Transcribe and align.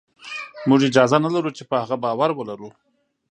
موږ 0.69 0.81
اجازه 0.89 1.17
نه 1.25 1.29
لرو 1.35 1.51
چې 1.57 1.63
په 1.69 1.75
هغه 1.81 1.95
باور 2.03 2.29
ولرو 2.35 2.69